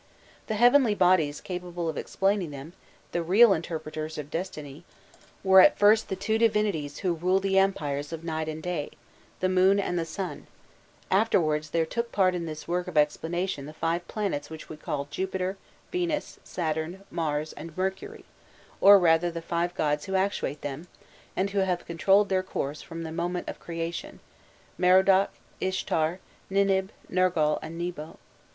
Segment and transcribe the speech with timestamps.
[0.47, 2.73] The heavenly bodies capable of explaining them,
[3.11, 4.83] the real interpreters of destiny,
[5.43, 8.89] were at first the two divinities who rule the empires of night and day
[9.41, 10.47] the moon and the sun;
[11.11, 15.07] afterwards there took part in this work of explanation the five planets which we call
[15.11, 15.55] Jupiter,
[15.91, 18.25] Venus, Saturn, Mars, and Mercury,
[18.81, 20.87] or rather the five gods who actuate them,
[21.35, 24.19] and who have controlled their course from the moment of creation
[24.79, 25.29] Merodach,
[25.59, 26.17] Ishtar,
[26.49, 28.17] Ninib, Nergal, and Nebo.